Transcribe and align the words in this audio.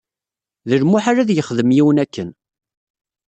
D 0.69 0.71
lmuḥal 0.81 1.17
ad 1.19 1.29
yexdem 1.33 1.69
yiwen 1.75 2.01
akken. 2.03 2.29